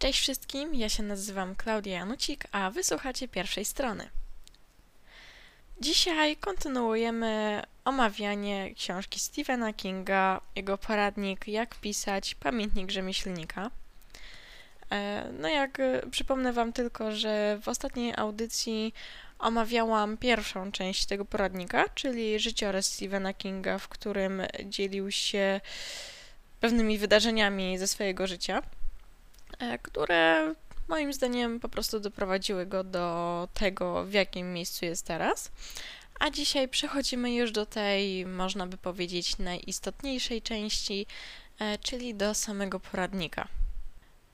Cześć 0.00 0.20
wszystkim, 0.20 0.74
ja 0.74 0.88
się 0.88 1.02
nazywam 1.02 1.56
Klaudia 1.56 1.92
Janucik, 1.92 2.44
a 2.52 2.70
wysłuchacie 2.70 3.28
pierwszej 3.28 3.64
strony. 3.64 4.10
Dzisiaj 5.80 6.36
kontynuujemy 6.36 7.62
omawianie 7.84 8.74
książki 8.74 9.20
Stephena 9.20 9.72
Kinga, 9.72 10.40
jego 10.56 10.78
poradnik 10.78 11.48
Jak 11.48 11.74
pisać, 11.74 12.34
pamiętnik 12.34 12.90
rzemieślnika. 12.90 13.70
E, 14.90 15.28
no 15.38 15.48
jak 15.48 15.80
e, 15.80 16.02
przypomnę 16.10 16.52
Wam 16.52 16.72
tylko, 16.72 17.12
że 17.12 17.58
w 17.62 17.68
ostatniej 17.68 18.14
audycji 18.16 18.94
omawiałam 19.38 20.16
pierwszą 20.16 20.72
część 20.72 21.06
tego 21.06 21.24
poradnika, 21.24 21.84
czyli 21.94 22.40
życiorys 22.40 22.86
Stephena 22.86 23.34
Kinga, 23.34 23.78
w 23.78 23.88
którym 23.88 24.42
dzielił 24.64 25.10
się 25.10 25.60
pewnymi 26.60 26.98
wydarzeniami 26.98 27.78
ze 27.78 27.88
swojego 27.88 28.26
życia, 28.26 28.62
które 29.82 30.54
moim 30.88 31.12
zdaniem 31.12 31.60
po 31.60 31.68
prostu 31.68 32.00
doprowadziły 32.00 32.66
go 32.66 32.84
do 32.84 33.48
tego, 33.54 34.04
w 34.04 34.12
jakim 34.12 34.52
miejscu 34.52 34.84
jest 34.84 35.06
teraz. 35.06 35.52
A 36.20 36.30
dzisiaj 36.30 36.68
przechodzimy 36.68 37.34
już 37.34 37.52
do 37.52 37.66
tej, 37.66 38.26
można 38.26 38.66
by 38.66 38.76
powiedzieć, 38.76 39.38
najistotniejszej 39.38 40.42
części, 40.42 41.06
czyli 41.82 42.14
do 42.14 42.34
samego 42.34 42.80
poradnika. 42.80 43.48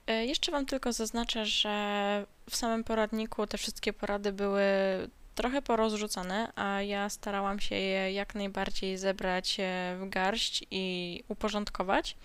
E, 0.07 0.25
jeszcze 0.25 0.51
Wam 0.51 0.65
tylko 0.65 0.93
zaznaczę, 0.93 1.45
że 1.45 2.25
w 2.49 2.55
samym 2.55 2.83
poradniku 2.83 3.47
te 3.47 3.57
wszystkie 3.57 3.93
porady 3.93 4.31
były 4.31 4.63
trochę 5.35 5.61
porozrzucane, 5.61 6.51
a 6.55 6.81
ja 6.81 7.09
starałam 7.09 7.59
się 7.59 7.75
je 7.75 8.11
jak 8.11 8.35
najbardziej 8.35 8.97
zebrać 8.97 9.57
e, 9.59 9.97
w 9.99 10.09
garść 10.09 10.65
i 10.71 11.23
uporządkować. 11.27 12.15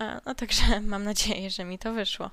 E, 0.00 0.20
no 0.26 0.34
także 0.34 0.80
mam 0.92 1.04
nadzieję, 1.04 1.50
że 1.50 1.64
mi 1.64 1.78
to 1.78 1.92
wyszło. 1.92 2.30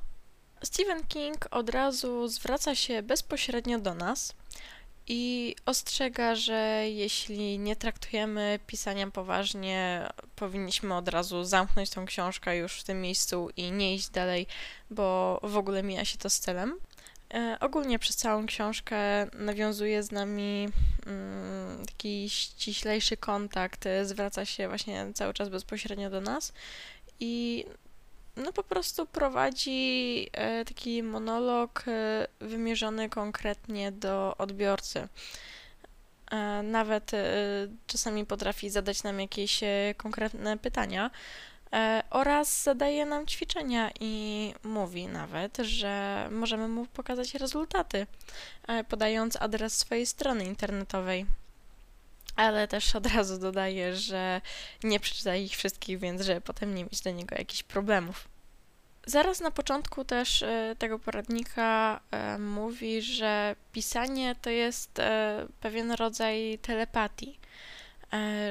Stephen 0.63 1.03
King 1.07 1.47
od 1.51 1.69
razu 1.69 2.27
zwraca 2.27 2.75
się 2.75 3.03
bezpośrednio 3.03 3.79
do 3.79 3.93
nas 3.93 4.33
i 5.07 5.55
ostrzega, 5.65 6.35
że 6.35 6.83
jeśli 6.89 7.59
nie 7.59 7.75
traktujemy 7.75 8.59
pisania 8.67 9.11
poważnie, 9.11 10.07
powinniśmy 10.35 10.95
od 10.95 11.07
razu 11.07 11.43
zamknąć 11.43 11.89
tą 11.89 12.05
książkę 12.05 12.57
już 12.57 12.79
w 12.79 12.83
tym 12.83 13.01
miejscu 13.01 13.49
i 13.57 13.71
nie 13.71 13.95
iść 13.95 14.09
dalej, 14.09 14.47
bo 14.89 15.39
w 15.43 15.57
ogóle 15.57 15.83
mija 15.83 16.05
się 16.05 16.17
to 16.17 16.29
z 16.29 16.39
celem. 16.39 16.73
E, 17.33 17.57
ogólnie 17.59 17.99
przez 17.99 18.15
całą 18.15 18.45
książkę 18.45 18.97
nawiązuje 19.33 20.03
z 20.03 20.11
nami 20.11 20.69
mm, 21.05 21.85
taki 21.85 22.29
ściślejszy 22.29 23.17
kontakt, 23.17 23.85
zwraca 24.03 24.45
się 24.45 24.67
właśnie 24.67 25.07
cały 25.13 25.33
czas 25.33 25.49
bezpośrednio 25.49 26.09
do 26.09 26.21
nas 26.21 26.53
i 27.21 27.65
no 28.35 28.53
po 28.53 28.63
prostu 28.63 29.05
prowadzi 29.05 30.29
e, 30.33 30.65
taki 30.65 31.03
monolog 31.03 31.83
e, 31.87 32.27
wymierzony 32.39 33.09
konkretnie 33.09 33.91
do 33.91 34.37
odbiorcy. 34.37 35.07
E, 36.31 36.63
nawet 36.63 37.11
czasami 37.87 38.25
potrafi 38.25 38.69
zadać 38.69 39.03
nam 39.03 39.19
jakieś 39.19 39.59
konkretne 39.97 40.57
pytania 40.57 41.11
oraz 42.09 42.63
zadaje 42.63 43.05
nam 43.05 43.27
ćwiczenia 43.27 43.91
i 43.99 44.53
mówi 44.63 45.07
nawet, 45.07 45.57
że 45.57 46.27
możemy 46.31 46.67
mu 46.67 46.85
pokazać 46.85 47.33
rezultaty, 47.33 48.07
podając 48.89 49.35
adres 49.41 49.77
swojej 49.77 50.05
strony 50.05 50.45
internetowej. 50.45 51.25
Ale 52.35 52.67
też 52.67 52.95
od 52.95 53.05
razu 53.05 53.39
dodaję, 53.39 53.95
że 53.95 54.41
nie 54.83 54.99
przeczyta 54.99 55.35
ich 55.35 55.51
wszystkich, 55.51 55.99
więc 55.99 56.21
żeby 56.21 56.41
potem 56.41 56.75
nie 56.75 56.83
mieć 56.83 57.01
do 57.01 57.11
niego 57.11 57.35
jakichś 57.35 57.63
problemów. 57.63 58.27
Zaraz 59.05 59.39
na 59.39 59.51
początku 59.51 60.05
też 60.05 60.43
e, 60.43 60.75
tego 60.79 60.99
poradnika 60.99 61.99
e, 62.11 62.37
mówi, 62.37 63.01
że 63.01 63.55
pisanie 63.71 64.35
to 64.41 64.49
jest 64.49 64.99
e, 64.99 65.47
pewien 65.59 65.91
rodzaj 65.91 66.59
telepatii. 66.61 67.39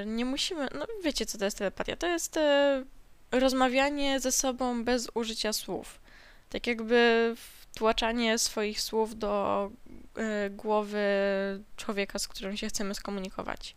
Nie 0.07 0.25
musimy, 0.25 0.69
no 0.79 0.87
wiecie 1.05 1.27
co 1.27 1.39
to 1.39 1.45
jest 1.45 1.59
telepatia? 1.59 1.97
To 1.97 2.07
jest 2.07 2.39
rozmawianie 3.31 4.21
ze 4.21 4.33
sobą 4.33 4.85
bez 4.85 5.09
użycia 5.15 5.53
słów. 5.53 6.01
Tak 6.51 6.67
jakby 6.67 7.35
wtłaczanie 7.73 8.39
swoich 8.39 8.81
słów 8.81 9.19
do 9.19 9.71
głowy 10.51 11.01
człowieka, 11.77 12.19
z 12.19 12.29
którym 12.29 12.57
się 12.57 12.69
chcemy 12.69 12.95
skomunikować. 12.95 13.77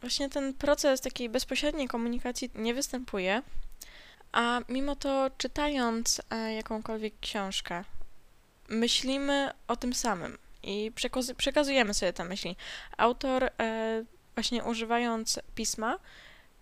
Właśnie 0.00 0.28
ten 0.28 0.54
proces 0.54 1.00
takiej 1.00 1.28
bezpośredniej 1.28 1.88
komunikacji 1.88 2.50
nie 2.54 2.74
występuje, 2.74 3.42
a 4.32 4.60
mimo 4.68 4.96
to, 4.96 5.30
czytając 5.38 6.22
e, 6.30 6.54
jakąkolwiek 6.54 7.14
książkę, 7.20 7.84
myślimy 8.68 9.50
o 9.68 9.76
tym 9.76 9.94
samym 9.94 10.38
i 10.62 10.92
przekazujemy 11.36 11.94
sobie 11.94 12.12
te 12.12 12.24
myśli. 12.24 12.56
Autor, 12.96 13.44
e, 13.44 14.04
właśnie 14.34 14.64
używając 14.64 15.40
pisma, 15.54 15.98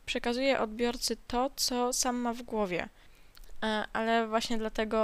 przekazuje 0.07 0.61
odbiorcy 0.61 1.17
to, 1.27 1.51
co 1.57 1.93
sam 1.93 2.17
ma 2.17 2.33
w 2.33 2.43
głowie. 2.43 2.89
E, 3.63 3.85
ale 3.93 4.27
właśnie 4.27 4.59
dlatego, 4.59 4.99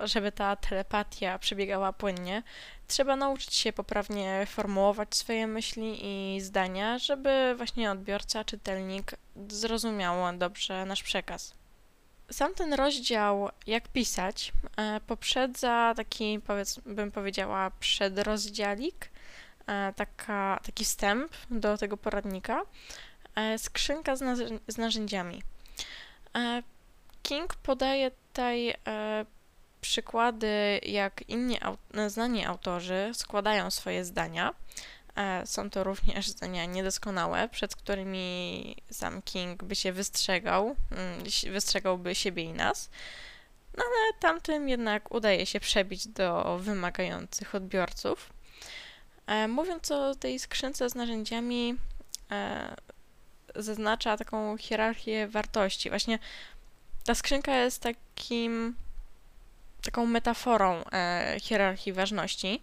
żeby 0.00 0.32
ta 0.32 0.56
telepatia 0.56 1.38
przebiegała 1.38 1.92
płynnie, 1.92 2.42
trzeba 2.86 3.16
nauczyć 3.16 3.54
się 3.54 3.72
poprawnie 3.72 4.46
formułować 4.46 5.16
swoje 5.16 5.46
myśli 5.46 5.98
i 6.02 6.40
zdania, 6.40 6.98
żeby 6.98 7.54
właśnie 7.56 7.90
odbiorca, 7.90 8.44
czytelnik 8.44 9.14
zrozumiał 9.48 10.38
dobrze 10.38 10.86
nasz 10.86 11.02
przekaz. 11.02 11.54
Sam 12.30 12.54
ten 12.54 12.74
rozdział, 12.74 13.48
jak 13.66 13.88
pisać, 13.88 14.52
e, 14.76 15.00
poprzedza 15.00 15.94
taki, 15.96 16.40
powiedz, 16.40 16.80
bym 16.86 17.12
powiedziała, 17.12 17.70
przedrozdziałik, 17.80 19.10
e, 19.66 19.92
taka, 19.92 20.60
taki 20.64 20.84
wstęp 20.84 21.32
do 21.50 21.78
tego 21.78 21.96
poradnika, 21.96 22.62
skrzynka 23.58 24.16
z, 24.16 24.52
z 24.68 24.78
narzędziami. 24.78 25.42
King 27.24 27.54
podaje 27.54 28.10
tutaj 28.10 28.74
przykłady, 29.80 30.80
jak 30.82 31.28
inni 31.28 31.58
znani 32.06 32.44
autorzy 32.46 33.10
składają 33.14 33.70
swoje 33.70 34.04
zdania 34.04 34.54
E, 35.16 35.46
są 35.46 35.70
to 35.70 35.84
również 35.84 36.28
zdania 36.28 36.64
niedoskonałe, 36.64 37.48
przed 37.48 37.76
którymi 37.76 38.76
sam 38.90 39.22
King 39.22 39.64
by 39.64 39.76
się 39.76 39.92
wystrzegał, 39.92 40.76
mm, 40.90 41.52
wystrzegałby 41.52 42.14
siebie 42.14 42.42
i 42.42 42.52
nas. 42.52 42.90
No 43.76 43.84
ale 43.84 44.20
tamtym 44.20 44.68
jednak 44.68 45.14
udaje 45.14 45.46
się 45.46 45.60
przebić 45.60 46.08
do 46.08 46.58
wymagających 46.58 47.54
odbiorców. 47.54 48.30
E, 49.26 49.48
mówiąc 49.48 49.90
o 49.90 50.14
tej 50.14 50.38
skrzynce 50.38 50.90
z 50.90 50.94
narzędziami, 50.94 51.74
e, 52.30 52.76
zaznacza 53.54 54.16
taką 54.16 54.56
hierarchię 54.56 55.28
wartości. 55.28 55.88
Właśnie 55.88 56.18
ta 57.04 57.14
skrzynka 57.14 57.56
jest 57.56 57.82
takim 57.82 58.74
taką 59.82 60.06
metaforą 60.06 60.84
hierarchii 61.40 61.92
ważności, 61.92 62.60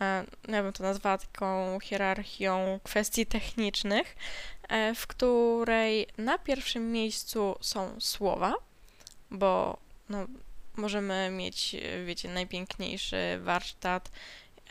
E, 0.00 0.24
ja 0.48 0.62
bym 0.62 0.72
to 0.72 0.82
nazwała 0.82 1.18
taką 1.18 1.80
hierarchią 1.80 2.80
kwestii 2.82 3.26
technicznych, 3.26 4.16
e, 4.68 4.94
w 4.94 5.06
której 5.06 6.06
na 6.18 6.38
pierwszym 6.38 6.92
miejscu 6.92 7.56
są 7.60 8.00
słowa, 8.00 8.54
bo 9.30 9.76
no, 10.08 10.26
możemy 10.76 11.30
mieć, 11.30 11.76
wiecie, 12.06 12.28
najpiękniejszy 12.28 13.38
warsztat, 13.42 14.10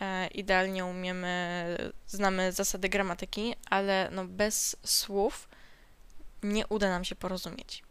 e, 0.01 0.27
idealnie 0.27 0.85
umiemy, 0.85 1.65
znamy 2.07 2.51
zasady 2.51 2.89
gramatyki, 2.89 3.55
ale 3.69 4.09
no, 4.11 4.25
bez 4.25 4.75
słów 4.83 5.49
nie 6.43 6.67
uda 6.67 6.89
nam 6.89 7.05
się 7.05 7.15
porozumieć. 7.15 7.83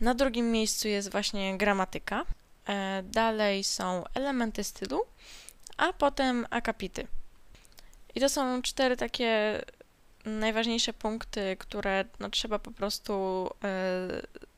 Na 0.00 0.14
drugim 0.14 0.50
miejscu 0.50 0.88
jest 0.88 1.10
właśnie 1.10 1.58
gramatyka. 1.58 2.24
Dalej 3.02 3.64
są 3.64 4.04
elementy 4.14 4.64
stylu, 4.64 5.00
a 5.76 5.92
potem 5.92 6.46
akapity. 6.50 7.06
I 8.14 8.20
to 8.20 8.28
są 8.28 8.62
cztery 8.62 8.96
takie 8.96 9.62
najważniejsze 10.24 10.92
punkty, 10.92 11.56
które 11.58 12.04
no, 12.20 12.30
trzeba 12.30 12.58
po 12.58 12.70
prostu 12.70 13.46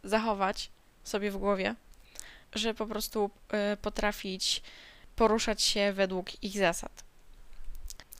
y, 0.04 0.08
zachować 0.08 0.70
sobie 1.04 1.30
w 1.30 1.36
głowie, 1.36 1.74
żeby 2.54 2.74
po 2.74 2.86
prostu 2.86 3.30
y, 3.72 3.76
potrafić 3.76 4.62
poruszać 5.16 5.62
się 5.62 5.92
według 5.92 6.42
ich 6.44 6.58
zasad. 6.58 7.04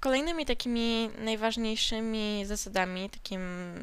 Kolejnymi 0.03 0.47
takimi 0.47 1.11
najważniejszymi 1.19 2.43
zasadami, 2.47 3.11
takim 3.11 3.43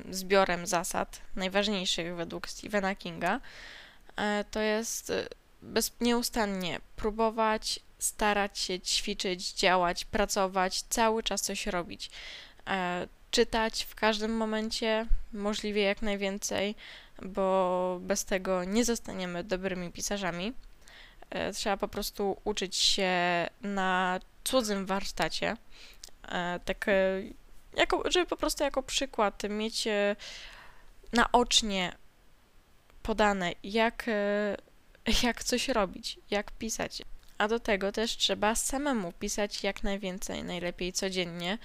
zbiorem 0.10 0.68
zasad, 0.68 1.21
najważniejszych 1.36 2.16
według 2.16 2.50
Stephena 2.50 2.95
Kinga, 2.95 3.36
y, 3.39 4.21
to 4.51 4.60
jest 4.60 5.13
bez, 5.62 5.92
nieustannie 6.01 6.80
próbować, 6.95 7.80
starać 8.00 8.60
się 8.60 8.80
ćwiczyć, 8.80 9.54
działać, 9.54 10.06
pracować, 10.06 10.81
cały 10.81 11.24
czas 11.24 11.42
coś 11.42 11.68
robić. 11.68 12.10
E, 12.68 13.07
czytać 13.31 13.83
w 13.83 13.95
każdym 13.95 14.38
momencie, 14.38 15.06
możliwie 15.33 15.81
jak 15.81 16.01
najwięcej, 16.01 16.75
bo 17.22 17.98
bez 18.01 18.25
tego 18.25 18.63
nie 18.63 18.86
zostaniemy 18.86 19.44
dobrymi 19.44 19.92
pisarzami. 19.92 20.54
e, 21.30 21.54
trzeba 21.54 21.77
po 21.77 21.88
prostu 21.88 22.38
uczyć 22.44 22.75
się 22.75 23.12
na 23.62 24.19
cudzym 24.44 24.86
warsztacie, 24.86 25.50
e, 25.50 25.57
tak 26.66 26.88
e, 26.88 27.22
jako, 27.74 28.04
żeby 28.12 28.26
po 28.26 28.38
prostu 28.38 28.64
jako 28.64 28.84
przykład 28.84 29.44
mieć 29.50 29.88
e, 29.88 30.16
naocznie 31.14 31.96
podane, 33.04 33.54
jak, 33.64 34.06
e, 34.08 34.58
jak 35.24 35.44
coś 35.44 35.68
robić, 35.68 36.20
jak 36.31 36.52
pisać. 36.52 37.02
A 37.38 37.48
do 37.48 37.60
tego 37.60 37.92
też 37.92 38.18
trzeba 38.18 38.56
samemu 38.56 39.12
pisać 39.12 39.64
jak 39.64 39.84
najwięcej, 39.84 40.44
najlepiej 40.44 40.94
codziennie, 40.94 41.58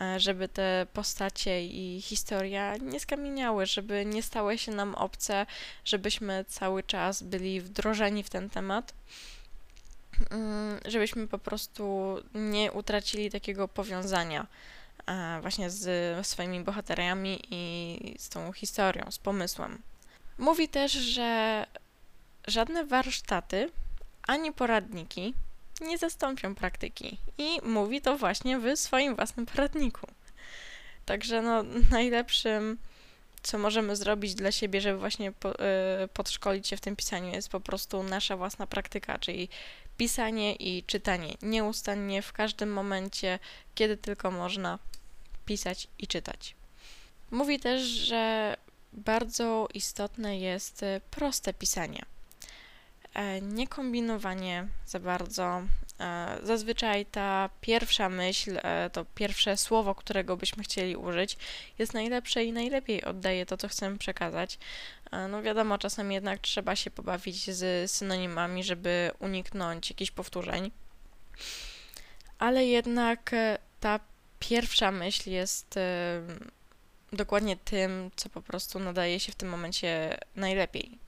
e, 0.00 0.20
żeby 0.20 0.48
te 0.48 0.86
postacie 0.92 1.66
i 1.66 2.02
historia 2.02 2.76
nie 2.76 3.00
skamieniały, 3.00 3.66
żeby 3.66 4.04
nie 4.06 4.22
stały 4.22 4.58
się 4.58 4.72
nam 4.72 4.94
obce, 4.94 5.46
żebyśmy 5.84 6.44
cały 6.48 6.82
czas 6.82 7.22
byli 7.22 7.60
wdrożeni 7.60 8.22
w 8.22 8.30
ten 8.30 8.50
temat, 8.50 8.94
żebyśmy 10.86 11.28
po 11.28 11.38
prostu 11.38 12.16
nie 12.34 12.72
utracili 12.72 13.30
takiego 13.30 13.68
powiązania 13.68 14.46
e, 15.06 15.38
właśnie 15.40 15.70
z 15.70 16.26
swoimi 16.26 16.60
bohaterami 16.60 17.40
i 17.50 18.14
z 18.18 18.28
tą 18.28 18.52
historią, 18.52 19.10
z 19.10 19.18
pomysłem. 19.18 19.82
Mówi 20.38 20.68
też, 20.68 20.92
że 20.92 21.66
żadne 22.46 22.84
warsztaty 22.84 23.70
ani 24.26 24.52
poradniki 24.52 25.34
nie 25.80 25.98
zastąpią 25.98 26.54
praktyki. 26.54 27.18
I 27.38 27.58
mówi 27.62 28.00
to 28.00 28.18
właśnie 28.18 28.58
w 28.58 28.76
swoim 28.76 29.16
własnym 29.16 29.46
poradniku. 29.46 30.06
Także 31.04 31.42
no, 31.42 31.62
najlepszym, 31.90 32.78
co 33.42 33.58
możemy 33.58 33.96
zrobić 33.96 34.34
dla 34.34 34.52
siebie, 34.52 34.80
żeby 34.80 34.98
właśnie 34.98 35.32
po, 35.32 35.54
y, 35.54 36.08
podszkolić 36.14 36.68
się 36.68 36.76
w 36.76 36.80
tym 36.80 36.96
pisaniu, 36.96 37.32
jest 37.32 37.48
po 37.48 37.60
prostu 37.60 38.02
nasza 38.02 38.36
własna 38.36 38.66
praktyka, 38.66 39.18
czyli 39.18 39.48
pisanie 39.96 40.54
i 40.54 40.82
czytanie 40.82 41.34
nieustannie, 41.42 42.22
w 42.22 42.32
każdym 42.32 42.72
momencie, 42.72 43.38
kiedy 43.74 43.96
tylko 43.96 44.30
można 44.30 44.78
pisać 45.44 45.88
i 45.98 46.06
czytać. 46.06 46.54
Mówi 47.30 47.60
też, 47.60 47.82
że 47.82 48.56
bardzo 48.92 49.68
istotne 49.74 50.38
jest 50.38 50.82
y, 50.82 51.00
proste 51.10 51.54
pisanie. 51.54 52.04
E, 53.14 53.40
nie 53.40 53.68
kombinowanie 53.68 54.68
za 54.86 55.00
bardzo. 55.00 55.62
E, 56.02 56.38
zazwyczaj 56.42 57.06
ta 57.06 57.50
pierwsza 57.60 58.08
myśl, 58.08 58.58
e, 58.62 58.90
to 58.90 59.04
pierwsze 59.04 59.56
słowo, 59.56 59.94
którego 59.94 60.36
byśmy 60.36 60.62
chcieli 60.62 60.96
użyć, 60.96 61.36
jest 61.78 61.94
najlepsze 61.94 62.44
i 62.44 62.52
najlepiej 62.52 63.04
oddaje 63.04 63.46
to, 63.46 63.56
co 63.56 63.68
chcemy 63.68 63.98
przekazać. 63.98 64.58
No 65.28 65.42
wiadomo, 65.42 65.78
czasem 65.78 66.12
jednak 66.12 66.40
trzeba 66.40 66.76
się 66.76 66.90
pobawić 66.90 67.50
z 67.50 67.90
synonimami, 67.90 68.64
żeby 68.64 69.10
uniknąć 69.18 69.90
jakichś 69.90 70.10
powtórzeń. 70.10 70.70
Ale 72.38 72.64
jednak 72.66 73.30
ta 73.80 74.00
pierwsza 74.38 74.90
myśl 74.90 75.30
jest 75.30 75.78
dokładnie 77.12 77.56
tym, 77.56 78.10
co 78.16 78.28
po 78.28 78.42
prostu 78.42 78.78
nadaje 78.78 79.20
się 79.20 79.32
w 79.32 79.34
tym 79.34 79.48
momencie 79.48 80.18
najlepiej. 80.36 81.01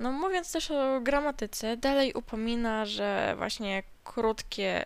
No 0.00 0.12
mówiąc 0.12 0.52
też 0.52 0.70
o 0.70 1.00
gramatyce, 1.00 1.76
dalej 1.76 2.12
upomina, 2.12 2.86
że 2.86 3.34
właśnie 3.36 3.82
krótkie, 4.04 4.82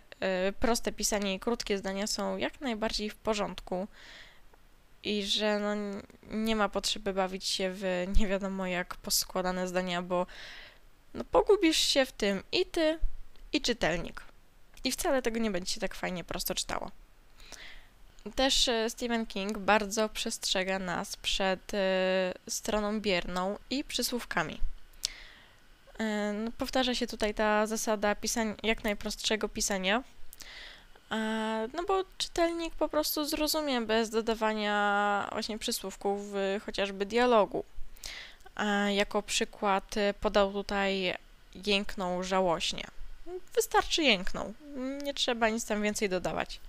y, 0.48 0.52
proste 0.52 0.92
pisanie 0.92 1.34
i 1.34 1.40
krótkie 1.40 1.78
zdania 1.78 2.06
są 2.06 2.36
jak 2.36 2.60
najbardziej 2.60 3.10
w 3.10 3.14
porządku 3.14 3.88
i 5.02 5.24
że 5.24 5.58
no, 5.58 6.00
nie 6.30 6.56
ma 6.56 6.68
potrzeby 6.68 7.12
bawić 7.12 7.44
się 7.44 7.70
w 7.72 8.06
nie 8.18 8.26
wiadomo 8.26 8.66
jak 8.66 8.96
poskładane 8.96 9.68
zdania, 9.68 10.02
bo 10.02 10.26
no, 11.14 11.24
pogubisz 11.24 11.78
się 11.78 12.06
w 12.06 12.12
tym 12.12 12.42
i 12.52 12.66
ty, 12.66 12.98
i 13.52 13.60
czytelnik. 13.60 14.22
I 14.84 14.92
wcale 14.92 15.22
tego 15.22 15.38
nie 15.38 15.50
będzie 15.50 15.72
się 15.72 15.80
tak 15.80 15.94
fajnie 15.94 16.24
prosto 16.24 16.54
czytało. 16.54 16.90
Też 18.34 18.68
y, 18.68 18.86
Stephen 18.88 19.26
King 19.26 19.58
bardzo 19.58 20.08
przestrzega 20.08 20.78
nas 20.78 21.16
przed 21.16 21.74
y, 21.74 21.78
stroną 22.48 23.00
bierną 23.00 23.58
i 23.70 23.84
przysłówkami. 23.84 24.73
E, 25.98 26.32
no, 26.32 26.50
powtarza 26.58 26.94
się 26.94 27.06
tutaj 27.06 27.34
ta 27.34 27.66
zasada 27.66 28.14
pisania, 28.14 28.54
jak 28.62 28.84
najprostszego 28.84 29.48
pisania, 29.48 30.02
e, 31.10 31.68
no 31.74 31.84
bo 31.88 32.04
czytelnik 32.18 32.74
po 32.74 32.88
prostu 32.88 33.24
zrozumie 33.24 33.80
bez 33.80 34.10
dodawania 34.10 35.28
właśnie 35.32 35.58
przysłówków 35.58 36.20
chociażby 36.66 37.06
dialogu. 37.06 37.64
E, 38.56 38.94
jako 38.94 39.22
przykład 39.22 39.94
podał 40.20 40.52
tutaj 40.52 41.14
jęknął 41.66 42.22
żałośnie. 42.22 42.84
Wystarczy 43.54 44.02
jęknął, 44.02 44.54
nie 45.02 45.14
trzeba 45.14 45.48
nic 45.48 45.66
tam 45.66 45.82
więcej 45.82 46.08
dodawać. 46.08 46.60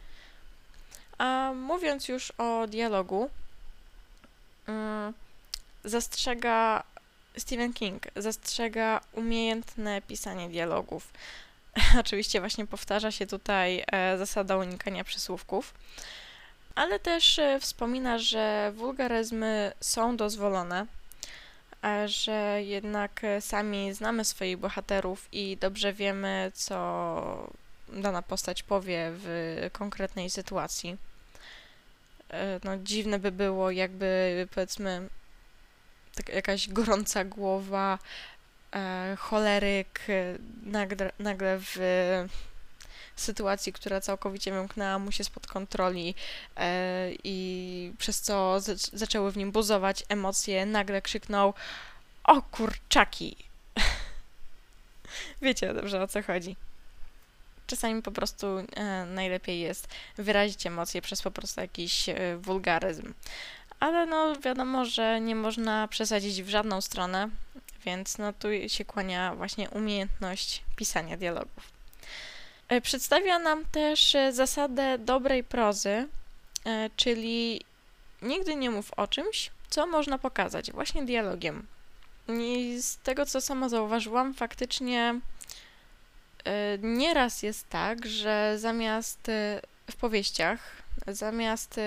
A 1.17 1.51
mówiąc 1.55 2.07
już 2.07 2.31
o 2.37 2.67
dialogu, 2.67 3.29
mm, 4.67 5.13
zastrzega 5.83 6.83
Stephen 7.37 7.73
King 7.73 8.07
zastrzega 8.15 9.01
umiejętne 9.13 10.01
pisanie 10.01 10.49
dialogów. 10.49 11.11
Oczywiście 11.99 12.39
właśnie 12.39 12.67
powtarza 12.67 13.11
się 13.11 13.27
tutaj 13.27 13.83
e, 13.91 14.17
zasada 14.17 14.57
unikania 14.57 15.03
przysłówków, 15.03 15.73
ale 16.75 16.99
też 16.99 17.39
e, 17.39 17.59
wspomina, 17.59 18.19
że 18.19 18.71
wulgaryzmy 18.75 19.71
są 19.81 20.17
dozwolone, 20.17 20.85
że 22.05 22.63
jednak 22.63 23.23
e, 23.23 23.41
sami 23.41 23.93
znamy 23.93 24.25
swoich 24.25 24.57
bohaterów 24.57 25.27
i 25.31 25.57
dobrze 25.57 25.93
wiemy, 25.93 26.51
co 26.55 27.49
dana 27.89 28.21
postać 28.21 28.63
powie 28.63 29.11
w 29.11 29.69
konkretnej 29.71 30.29
sytuacji. 30.29 30.97
No, 32.63 32.77
dziwne 32.77 33.19
by 33.19 33.31
było, 33.31 33.71
jakby 33.71 34.47
powiedzmy 34.55 35.09
tak, 36.15 36.29
jakaś 36.29 36.69
gorąca 36.69 37.25
głowa, 37.25 37.99
e, 38.75 39.15
choleryk, 39.19 39.99
e, 40.09 40.37
nagle, 40.63 41.11
nagle 41.19 41.59
w 41.59 41.77
sytuacji, 43.15 43.73
która 43.73 44.01
całkowicie 44.01 44.51
wymknęła 44.51 44.99
mu 44.99 45.11
się 45.11 45.23
spod 45.23 45.47
kontroli 45.47 46.15
e, 46.57 47.09
i 47.23 47.93
przez 47.97 48.21
co 48.21 48.57
zaczęły 48.93 49.31
w 49.31 49.37
nim 49.37 49.51
buzować 49.51 50.03
emocje, 50.09 50.65
nagle 50.65 51.01
krzyknął 51.01 51.53
o 52.23 52.41
kurczaki. 52.41 53.35
Wiecie 55.41 55.73
dobrze 55.73 56.03
o 56.03 56.07
co 56.07 56.23
chodzi. 56.23 56.55
Czasami 57.67 58.01
po 58.01 58.11
prostu 58.11 58.47
e, 58.57 59.05
najlepiej 59.05 59.59
jest 59.59 59.87
wyrazić 60.17 60.67
emocje 60.67 61.01
przez 61.01 61.21
po 61.21 61.31
prostu 61.31 61.61
jakiś 61.61 62.09
e, 62.09 62.37
wulgaryzm 62.37 63.13
ale 63.79 64.05
no 64.05 64.35
wiadomo, 64.35 64.85
że 64.85 65.21
nie 65.21 65.35
można 65.35 65.87
przesadzić 65.87 66.43
w 66.43 66.49
żadną 66.49 66.81
stronę, 66.81 67.29
więc 67.85 68.17
no 68.17 68.33
tu 68.33 68.47
się 68.67 68.85
kłania 68.85 69.35
właśnie 69.35 69.69
umiejętność 69.69 70.63
pisania 70.75 71.17
dialogów. 71.17 71.75
E, 72.69 72.81
przedstawia 72.81 73.39
nam 73.39 73.65
też 73.65 74.15
e, 74.15 74.33
zasadę 74.33 74.97
dobrej 74.97 75.43
prozy, 75.43 76.07
e, 76.65 76.89
czyli 76.95 77.61
nigdy 78.21 78.55
nie 78.55 78.69
mów 78.69 78.91
o 78.93 79.07
czymś, 79.07 79.51
co 79.69 79.87
można 79.87 80.17
pokazać 80.17 80.71
właśnie 80.71 81.05
dialogiem. 81.05 81.67
I 82.27 82.77
z 82.81 82.97
tego, 82.97 83.25
co 83.25 83.41
sama 83.41 83.69
zauważyłam, 83.69 84.33
faktycznie 84.33 85.19
nieraz 86.81 87.43
jest 87.43 87.69
tak, 87.69 88.05
że 88.05 88.55
zamiast 88.57 89.19
w 89.91 89.95
powieściach, 89.99 90.59
zamiast 91.07 91.79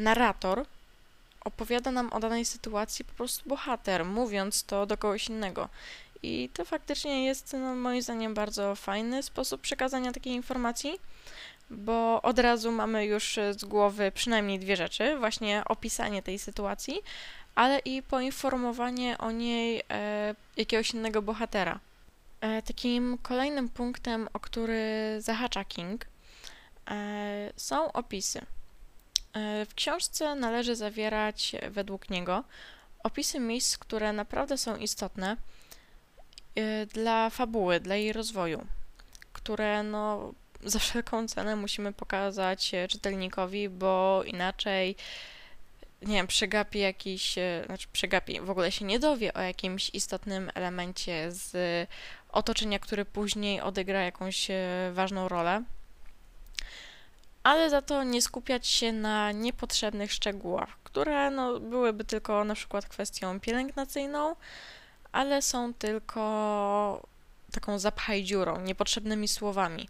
narrator 0.00 0.66
opowiada 1.44 1.90
nam 1.90 2.12
o 2.12 2.20
danej 2.20 2.44
sytuacji 2.44 3.04
po 3.04 3.12
prostu 3.12 3.48
bohater, 3.48 4.04
mówiąc 4.04 4.64
to 4.64 4.86
do 4.86 4.96
kogoś 4.96 5.28
innego. 5.28 5.68
I 6.22 6.48
to 6.54 6.64
faktycznie 6.64 7.24
jest, 7.24 7.52
no, 7.52 7.74
moim 7.74 8.02
zdaniem, 8.02 8.34
bardzo 8.34 8.74
fajny 8.74 9.22
sposób 9.22 9.60
przekazania 9.60 10.12
takiej 10.12 10.32
informacji, 10.32 11.00
bo 11.70 12.22
od 12.22 12.38
razu 12.38 12.72
mamy 12.72 13.06
już 13.06 13.38
z 13.50 13.64
głowy 13.64 14.12
przynajmniej 14.14 14.58
dwie 14.58 14.76
rzeczy: 14.76 15.16
właśnie 15.18 15.62
opisanie 15.64 16.22
tej 16.22 16.38
sytuacji, 16.38 17.02
ale 17.54 17.78
i 17.78 18.02
poinformowanie 18.02 19.18
o 19.18 19.30
niej 19.30 19.82
e, 19.90 20.34
jakiegoś 20.56 20.90
innego 20.90 21.22
bohatera. 21.22 21.80
E, 22.40 22.62
takim 22.62 23.18
kolejnym 23.22 23.68
punktem, 23.68 24.28
o 24.32 24.40
który 24.40 25.16
zahacza 25.18 25.64
King, 25.64 26.06
e, 26.90 27.52
są 27.56 27.92
opisy. 27.92 28.40
E, 29.32 29.66
w 29.66 29.74
książce 29.74 30.34
należy 30.34 30.76
zawierać, 30.76 31.52
według 31.70 32.10
niego, 32.10 32.44
opisy 33.02 33.40
miejsc, 33.40 33.78
które 33.78 34.12
naprawdę 34.12 34.58
są 34.58 34.76
istotne 34.76 35.36
e, 36.54 36.86
dla 36.86 37.30
fabuły, 37.30 37.80
dla 37.80 37.96
jej 37.96 38.12
rozwoju, 38.12 38.66
które 39.32 39.82
no, 39.82 40.34
za 40.64 40.78
wszelką 40.78 41.28
cenę 41.28 41.56
musimy 41.56 41.92
pokazać 41.92 42.72
czytelnikowi, 42.88 43.68
bo 43.68 44.22
inaczej 44.26 44.96
nie 46.02 46.16
wiem, 46.16 46.26
przegapi 46.26 46.78
jakiś, 46.78 47.38
e, 47.38 47.62
znaczy 47.66 47.88
przegapi, 47.92 48.40
w 48.40 48.50
ogóle 48.50 48.72
się 48.72 48.84
nie 48.84 48.98
dowie 48.98 49.34
o 49.34 49.40
jakimś 49.40 49.90
istotnym 49.94 50.50
elemencie 50.54 51.32
z 51.32 51.88
otoczenia, 52.32 52.78
który 52.78 53.04
później 53.04 53.60
odegra 53.60 54.02
jakąś 54.02 54.50
e, 54.50 54.90
ważną 54.92 55.28
rolę. 55.28 55.62
Ale 57.42 57.70
za 57.70 57.82
to 57.82 58.04
nie 58.04 58.22
skupiać 58.22 58.66
się 58.66 58.92
na 58.92 59.32
niepotrzebnych 59.32 60.12
szczegółach, 60.12 60.78
które 60.84 61.30
no, 61.30 61.60
byłyby 61.60 62.04
tylko 62.04 62.44
na 62.44 62.54
przykład 62.54 62.86
kwestią 62.86 63.40
pielęgnacyjną, 63.40 64.36
ale 65.12 65.42
są 65.42 65.74
tylko 65.74 67.06
taką 67.52 67.78
zapchaj 67.78 68.24
dziurą, 68.24 68.60
niepotrzebnymi 68.60 69.28
słowami, 69.28 69.88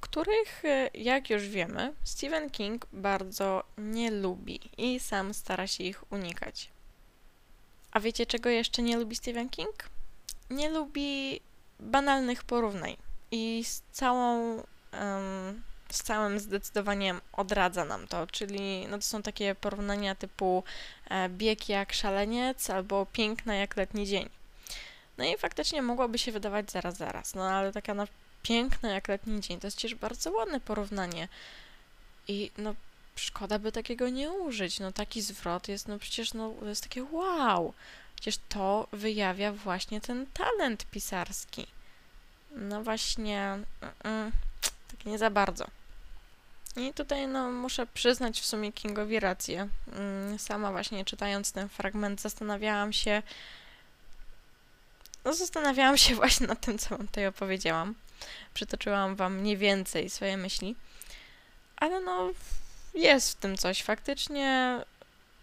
których, 0.00 0.64
e, 0.64 0.90
jak 0.94 1.30
już 1.30 1.48
wiemy, 1.48 1.92
Stephen 2.04 2.50
King 2.50 2.86
bardzo 2.92 3.64
nie 3.78 4.10
lubi 4.10 4.60
i 4.78 5.00
sam 5.00 5.34
stara 5.34 5.66
się 5.66 5.84
ich 5.84 6.12
unikać. 6.12 6.70
A 7.92 8.00
wiecie, 8.00 8.26
czego 8.26 8.48
jeszcze 8.48 8.82
nie 8.82 8.96
lubi 8.96 9.16
Stephen 9.16 9.48
King? 9.48 9.74
Nie 10.50 10.70
lubi 10.70 11.40
banalnych 11.80 12.44
porównań 12.44 12.96
i 13.30 13.64
z 13.64 13.82
całą 13.92 14.54
um, 14.92 15.62
z 15.92 16.02
całym 16.02 16.40
zdecydowaniem 16.40 17.20
odradza 17.32 17.84
nam 17.84 18.08
to, 18.08 18.26
czyli 18.26 18.86
no 18.86 18.96
to 18.98 19.02
są 19.02 19.22
takie 19.22 19.54
porównania 19.54 20.14
typu 20.14 20.64
e, 21.10 21.28
bieg 21.28 21.68
jak 21.68 21.92
szaleniec 21.92 22.70
albo 22.70 23.06
piękna 23.06 23.54
jak 23.54 23.76
letni 23.76 24.06
dzień. 24.06 24.28
No 25.18 25.24
i 25.24 25.38
faktycznie 25.38 25.82
mogłoby 25.82 26.18
się 26.18 26.32
wydawać 26.32 26.70
zaraz, 26.70 26.96
zaraz, 26.96 27.34
no 27.34 27.48
ale 27.48 27.72
taka 27.72 27.94
no, 27.94 28.04
piękna 28.42 28.88
jak 28.88 29.08
letni 29.08 29.40
dzień 29.40 29.60
to 29.60 29.66
jest 29.66 29.76
przecież 29.76 29.98
bardzo 29.98 30.30
ładne 30.30 30.60
porównanie 30.60 31.28
i 32.28 32.50
no 32.58 32.74
szkoda 33.16 33.58
by 33.58 33.72
takiego 33.72 34.08
nie 34.08 34.30
użyć, 34.30 34.80
no 34.80 34.92
taki 34.92 35.22
zwrot 35.22 35.68
jest 35.68 35.88
no 35.88 35.98
przecież 35.98 36.34
no 36.34 36.54
to 36.60 36.68
jest 36.68 36.82
takie 36.82 37.04
wow, 37.04 37.74
przecież 38.14 38.40
to 38.48 38.86
wyjawia 38.92 39.52
właśnie 39.52 40.00
ten 40.00 40.26
talent 40.26 40.84
pisarski. 40.90 41.66
No 42.56 42.82
właśnie, 42.82 43.42
mm, 43.42 43.64
mm, 44.04 44.32
tak 44.90 45.06
nie 45.06 45.18
za 45.18 45.30
bardzo. 45.30 45.66
I 46.76 46.92
tutaj 46.92 47.28
no, 47.28 47.50
muszę 47.50 47.86
przyznać 47.86 48.40
w 48.40 48.46
sumie 48.46 48.72
Kingowi 48.72 49.20
rację. 49.20 49.68
Mm, 49.92 50.38
sama 50.38 50.72
właśnie 50.72 51.04
czytając 51.04 51.52
ten 51.52 51.68
fragment 51.68 52.20
zastanawiałam 52.20 52.92
się, 52.92 53.22
no 55.24 55.34
zastanawiałam 55.34 55.96
się 55.98 56.14
właśnie 56.20 56.46
nad 56.46 56.60
tym, 56.60 56.78
co 56.78 56.96
wam 56.96 57.06
tutaj 57.06 57.26
opowiedziałam. 57.26 57.94
Przytoczyłam 58.54 59.16
wam 59.16 59.38
mniej 59.38 59.56
więcej 59.56 60.10
swoje 60.10 60.36
myśli. 60.36 60.76
Ale 61.76 62.00
no, 62.00 62.30
jest 62.94 63.32
w 63.32 63.34
tym 63.34 63.56
coś. 63.56 63.82
Faktycznie, 63.82 64.80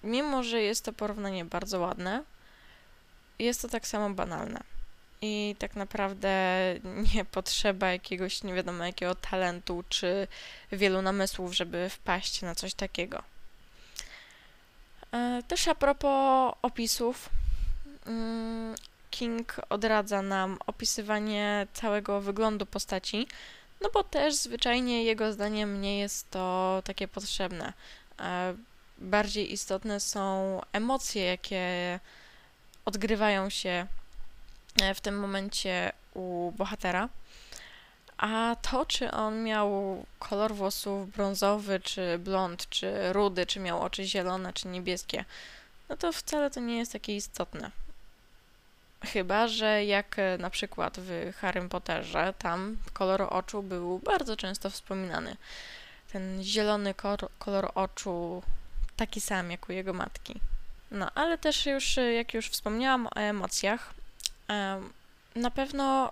mimo 0.04 0.44
że 0.44 0.62
jest 0.62 0.86
to 0.86 0.94
porównanie 0.94 1.46
bardzo 1.46 1.80
ładne, 1.80 2.24
jest 3.40 3.62
to 3.62 3.68
tak 3.68 3.88
samo 3.88 4.10
banalne 4.10 4.79
i 5.22 5.56
tak 5.60 5.76
naprawdę 5.76 6.30
nie 7.14 7.26
potrzeba 7.36 7.92
jakiegoś 7.92 8.44
nie 8.44 8.54
wiadomo 8.54 8.86
jakiego 8.86 9.16
talentu 9.16 9.84
czy 9.90 10.28
wielu 10.72 11.02
namysłów, 11.02 11.56
żeby 11.56 11.90
wpaść 11.90 12.42
na 12.42 12.56
coś 12.56 12.74
takiego. 12.74 13.24
E, 15.12 15.44
też 15.48 15.68
a 15.68 15.76
propos 15.76 16.56
opisów, 16.62 17.30
mm, 18.06 18.76
King 19.12 19.56
odradza 19.70 20.22
nam 20.22 20.58
opisywanie 20.68 21.68
całego 21.74 22.22
wyglądu 22.22 22.66
postaci, 22.66 23.28
no 23.82 23.90
bo 23.94 24.04
też 24.04 24.36
zwyczajnie 24.36 25.04
jego 25.04 25.34
zdaniem 25.34 25.82
nie 25.82 26.00
jest 26.00 26.32
to 26.32 26.82
takie 26.86 27.08
potrzebne. 27.08 27.74
E, 28.20 28.56
bardziej 28.98 29.54
istotne 29.54 30.00
są 30.00 30.62
emocje, 30.74 31.26
jakie 31.26 32.00
odgrywają 32.86 33.50
się 33.50 33.88
w 34.96 35.02
tym 35.02 35.20
momencie 35.20 35.92
u 36.14 36.52
bohatera. 36.58 37.10
A 38.18 38.56
to, 38.62 38.86
czy 38.86 39.12
on 39.12 39.44
miał 39.44 40.06
kolor 40.20 40.56
włosów 40.56 41.12
brązowy, 41.12 41.80
czy 41.80 42.20
blond, 42.20 42.70
czy 42.70 43.14
rudy, 43.14 43.46
czy 43.46 43.60
miał 43.60 43.82
oczy 43.82 44.04
zielone, 44.06 44.54
czy 44.54 44.68
niebieskie, 44.68 45.26
no 45.90 45.98
to 45.98 46.12
wcale 46.12 46.52
to 46.52 46.60
nie 46.60 46.78
jest 46.78 46.92
takie 46.92 47.16
istotne. 47.16 47.72
Chyba, 49.06 49.48
że 49.48 49.86
jak 49.86 50.20
e, 50.20 50.38
na 50.38 50.50
przykład 50.50 51.00
w 51.00 51.34
Harrym 51.38 51.70
Potterze, 51.70 52.34
tam 52.40 52.78
kolor 52.94 53.28
oczu 53.30 53.64
był 53.64 54.00
bardzo 54.00 54.38
często 54.38 54.70
wspominany. 54.70 55.36
Ten 56.12 56.44
zielony 56.44 56.94
kolor 57.40 57.72
oczu 57.76 58.44
taki 58.96 59.22
sam 59.22 59.52
jak 59.52 59.70
u 59.70 59.72
jego 59.72 59.94
matki. 59.94 60.40
No, 60.92 61.12
ale 61.16 61.38
też 61.38 61.66
już, 61.66 61.98
jak 62.16 62.34
już 62.34 62.50
wspomniałam 62.50 63.08
o 63.08 63.16
emocjach, 63.16 63.94
na 65.36 65.52
pewno 65.52 66.12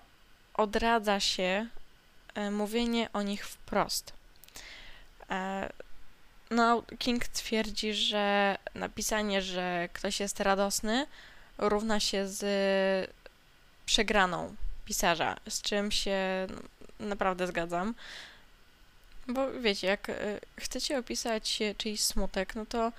odradza 0.53 1.19
się 1.19 1.67
e, 2.35 2.51
mówienie 2.51 3.09
o 3.13 3.21
nich 3.21 3.47
wprost. 3.47 4.13
E, 5.29 5.69
no, 6.51 6.83
King 6.99 7.27
twierdzi, 7.27 7.93
że 7.93 8.57
napisanie, 8.75 9.41
że 9.41 9.89
ktoś 9.93 10.19
jest 10.19 10.39
radosny, 10.39 11.07
równa 11.57 11.99
się 11.99 12.27
z 12.27 13.11
przegraną 13.85 14.55
pisarza, 14.85 15.35
z 15.49 15.61
czym 15.61 15.91
się 15.91 16.47
naprawdę 16.99 17.47
zgadzam. 17.47 17.95
Bo 19.27 19.51
wiecie, 19.51 19.87
jak 19.87 20.09
e, 20.09 20.15
chcecie 20.59 20.99
opisać 20.99 21.59
czyjś 21.77 22.01
smutek, 22.01 22.55
no 22.55 22.65
to 22.65 22.91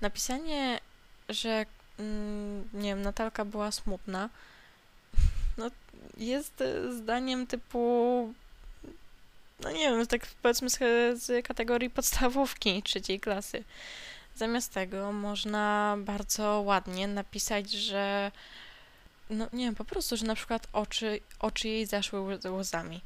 napisanie, 0.00 0.80
że 1.28 1.66
mm, 1.98 2.68
nie 2.72 2.88
wiem, 2.88 3.02
Natalka 3.02 3.44
była 3.44 3.72
smutna, 3.72 4.28
jest 6.16 6.60
e, 6.60 6.92
zdaniem 6.92 7.46
typu, 7.46 8.32
no 9.60 9.70
nie 9.70 9.90
wiem, 9.90 10.06
tak 10.06 10.26
powiedzmy 10.42 10.70
z, 10.70 10.78
z 11.22 11.46
kategorii 11.46 11.90
podstawówki 11.90 12.82
trzeciej 12.82 13.20
klasy. 13.20 13.64
Zamiast 14.36 14.72
tego 14.72 15.12
można 15.12 15.96
bardzo 15.98 16.60
ładnie 16.60 17.08
napisać, 17.08 17.70
że 17.70 18.32
no 19.30 19.46
nie 19.52 19.64
wiem, 19.64 19.74
po 19.74 19.84
prostu, 19.84 20.16
że 20.16 20.26
na 20.26 20.34
przykład 20.34 20.66
oczy, 20.72 21.20
oczy 21.38 21.68
jej 21.68 21.86
zaszły 21.86 22.38
łzami. 22.50 23.00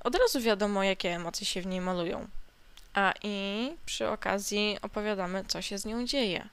Od 0.00 0.14
razu 0.14 0.40
wiadomo, 0.40 0.82
jakie 0.82 1.14
emocje 1.14 1.46
się 1.46 1.62
w 1.62 1.66
niej 1.66 1.80
malują. 1.80 2.28
A 2.94 3.12
i 3.22 3.70
przy 3.86 4.08
okazji 4.08 4.78
opowiadamy, 4.82 5.44
co 5.48 5.62
się 5.62 5.78
z 5.78 5.84
nią 5.84 6.06
dzieje. 6.06 6.48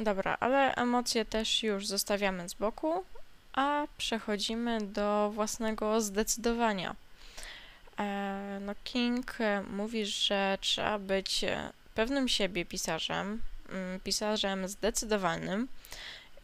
Dobra, 0.00 0.36
ale 0.40 0.74
emocje 0.74 1.24
też 1.24 1.62
już 1.62 1.86
zostawiamy 1.86 2.48
z 2.48 2.54
boku, 2.54 3.04
a 3.52 3.86
przechodzimy 3.98 4.80
do 4.80 5.30
własnego 5.34 6.00
zdecydowania. 6.00 6.96
E, 7.98 8.58
no 8.60 8.74
King 8.84 9.40
e, 9.40 9.62
mówi, 9.62 10.06
że 10.06 10.58
trzeba 10.60 10.98
być 10.98 11.44
e, 11.44 11.72
pewnym 11.94 12.28
siebie 12.28 12.64
pisarzem, 12.64 13.42
mm, 13.68 14.00
pisarzem 14.00 14.68
zdecydowanym. 14.68 15.68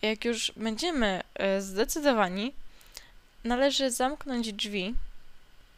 Jak 0.03 0.25
już 0.25 0.53
będziemy 0.57 1.23
zdecydowani, 1.61 2.53
należy 3.45 3.91
zamknąć 3.91 4.53
drzwi, 4.53 4.95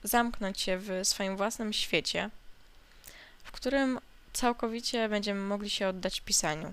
zamknąć 0.03 0.61
się 0.61 0.79
w 0.79 0.91
swoim 1.03 1.37
własnym 1.37 1.73
świecie, 1.73 2.31
w 3.45 3.53
którym 3.53 4.01
całkowicie 4.33 5.09
będziemy 5.09 5.41
mogli 5.41 5.71
się 5.71 5.89
oddać 5.89 6.21
pisaniu. 6.21 6.73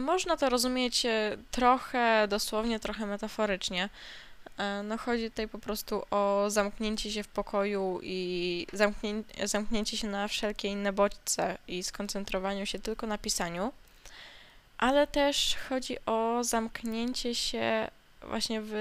Można 0.00 0.36
to 0.36 0.48
rozumieć 0.48 1.06
e, 1.06 1.36
trochę 1.50 2.28
dosłownie, 2.28 2.80
trochę 2.80 3.06
metaforycznie. 3.06 3.88
E, 4.58 4.82
no 4.82 4.98
chodzi 4.98 5.30
tutaj 5.30 5.48
po 5.48 5.58
prostu 5.58 6.02
o 6.10 6.44
zamknięcie 6.48 7.12
się 7.12 7.22
w 7.22 7.28
pokoju 7.28 8.00
i 8.02 8.66
zamknię, 8.72 9.22
zamknięcie 9.44 9.96
się 9.96 10.06
na 10.06 10.28
wszelkie 10.28 10.68
inne 10.68 10.92
bodźce 10.92 11.58
i 11.68 11.82
skoncentrowaniu 11.82 12.66
się 12.66 12.78
tylko 12.78 13.06
na 13.06 13.18
pisaniu, 13.18 13.72
ale 14.78 15.06
też 15.06 15.56
chodzi 15.68 15.96
o 16.06 16.44
zamknięcie 16.44 17.34
się 17.34 17.90
właśnie 18.22 18.60
w 18.64 18.74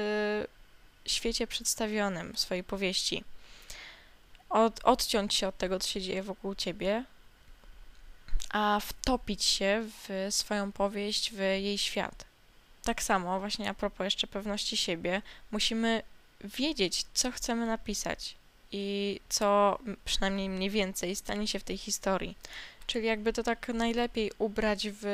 świecie 1.06 1.48
przedstawionym 1.48 2.38
swojej 2.38 2.64
powieści. 2.64 3.24
Od, 4.50 4.80
odciąć 4.84 5.34
się 5.34 5.48
od 5.48 5.58
tego, 5.58 5.80
co 5.80 5.88
się 5.88 6.02
dzieje 6.02 6.24
wokół 6.24 6.56
ciebie, 6.56 7.04
a 8.52 8.80
wtopić 8.80 9.44
się 9.44 9.84
w 10.08 10.28
swoją 10.30 10.72
powieść, 10.72 11.32
w 11.32 11.40
jej 11.40 11.78
świat. 11.78 12.26
Tak 12.84 13.04
samo, 13.04 13.40
właśnie 13.40 13.70
a 13.70 13.74
propos 13.74 14.06
jeszcze 14.06 14.28
pewności 14.28 14.78
siebie, 14.78 15.22
musimy 15.52 16.04
wiedzieć, 16.44 17.06
co 17.14 17.32
chcemy 17.32 17.66
napisać 17.66 18.36
i 18.72 19.20
co 19.30 19.80
przynajmniej 20.06 20.50
mniej 20.50 20.70
więcej 20.70 21.16
stanie 21.16 21.48
się 21.48 21.60
w 21.60 21.64
tej 21.64 21.78
historii. 21.78 22.38
Czyli 22.88 23.08
jakby 23.08 23.34
to 23.34 23.44
tak 23.44 23.68
najlepiej 23.68 24.32
ubrać 24.38 24.88
w 24.92 25.06